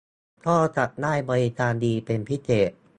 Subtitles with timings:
[0.47, 2.71] ก็จะได้บริการดีเป็นพิเศษ